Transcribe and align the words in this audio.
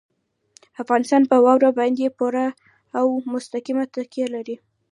افغانستان 0.81 1.21
په 1.29 1.35
واوره 1.45 1.69
باندې 1.79 2.15
پوره 2.17 2.45
او 2.97 3.05
مستقیمه 3.33 3.85
تکیه 3.95 4.27
لري. 4.35 4.55